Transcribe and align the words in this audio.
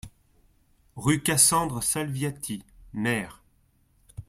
Rue 0.95 1.21
Cassandre 1.21 1.83
Salviati, 1.83 2.65
Mer 2.91 3.43